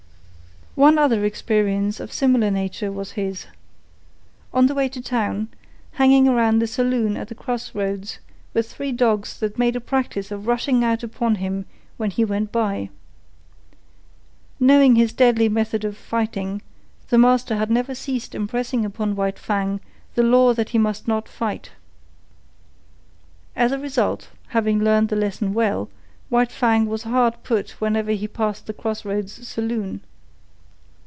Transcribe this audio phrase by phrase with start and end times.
[0.73, 3.45] One other experience of similar nature was his.
[4.53, 5.49] On the way to town,
[5.95, 8.19] hanging around the saloon at the cross roads,
[8.53, 11.65] were three dogs that made a practice of rushing out upon him
[11.97, 12.89] when he went by.
[14.61, 16.61] Knowing his deadly method of fighting,
[17.09, 19.81] the master had never ceased impressing upon White Fang
[20.15, 21.71] the law that he must not fight.
[23.57, 25.89] As a result, having learned the lesson well,
[26.29, 29.99] White Fang was hard put whenever he passed the cross roads saloon.